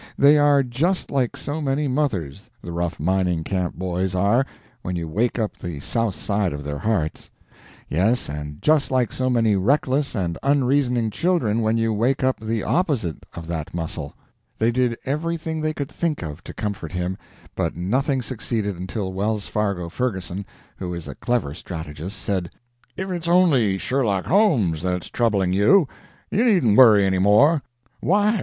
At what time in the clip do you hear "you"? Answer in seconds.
4.95-5.07, 11.77-11.93, 25.53-25.87, 26.31-26.43